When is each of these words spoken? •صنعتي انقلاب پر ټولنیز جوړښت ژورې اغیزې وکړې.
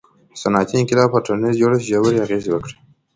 •صنعتي 0.41 0.73
انقلاب 0.77 1.07
پر 1.13 1.21
ټولنیز 1.25 1.55
جوړښت 1.61 1.87
ژورې 1.89 2.21
اغیزې 2.25 2.49
وکړې. 2.51 2.75